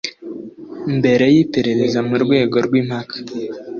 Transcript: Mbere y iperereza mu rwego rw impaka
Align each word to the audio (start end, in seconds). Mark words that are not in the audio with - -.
Mbere 0.97 1.25
y 1.33 1.37
iperereza 1.43 1.99
mu 2.07 2.15
rwego 2.23 2.55
rw 2.65 2.73
impaka 2.81 3.15